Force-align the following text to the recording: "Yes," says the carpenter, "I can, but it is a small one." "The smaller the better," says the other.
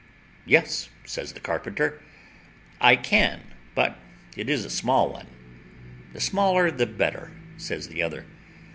"Yes," 0.47 0.89
says 1.05 1.33
the 1.33 1.39
carpenter, 1.39 2.01
"I 2.79 2.95
can, 2.95 3.41
but 3.75 3.99
it 4.35 4.49
is 4.49 4.65
a 4.65 4.69
small 4.71 5.13
one." 5.13 5.27
"The 6.13 6.19
smaller 6.19 6.71
the 6.71 6.87
better," 6.87 7.29
says 7.57 7.87
the 7.87 8.01
other. 8.01 8.25